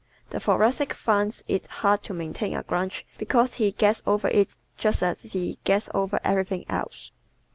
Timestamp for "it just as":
4.29-5.21